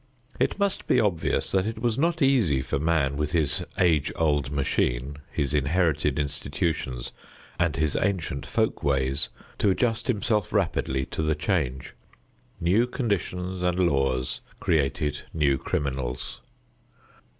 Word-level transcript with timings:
It 0.39 0.57
must 0.57 0.87
be 0.87 0.99
obvious 0.99 1.51
that 1.51 1.67
it 1.67 1.77
was 1.77 1.95
not 1.95 2.23
easy 2.23 2.63
for 2.63 2.79
man 2.79 3.17
with 3.17 3.33
his 3.33 3.63
age 3.77 4.11
old 4.15 4.49
machine, 4.49 5.17
his 5.31 5.53
inherited 5.53 6.17
institutions 6.17 7.11
and 7.59 7.75
his 7.75 7.95
ancient 7.95 8.43
folk 8.47 8.81
ways, 8.81 9.29
to 9.59 9.69
adjust 9.69 10.07
himself 10.07 10.51
rapidly 10.51 11.05
to 11.05 11.21
the 11.21 11.35
change. 11.35 11.93
New 12.59 12.87
conditions 12.87 13.61
and 13.61 13.79
laws 13.79 14.41
created 14.59 15.21
new 15.35 15.59
criminals. 15.59 16.41